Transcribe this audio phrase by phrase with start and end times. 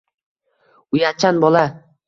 [0.99, 1.65] Uyatchan bola